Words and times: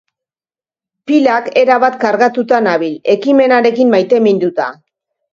Pilak 1.09 1.49
erabat 1.63 1.99
kargatuta 2.03 2.61
nabil, 2.67 2.95
ekimenarekin 3.15 3.93
maiteminduta. 3.97 4.71